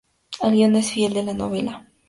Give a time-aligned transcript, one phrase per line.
[0.47, 1.79] El guion es fiel a la novela.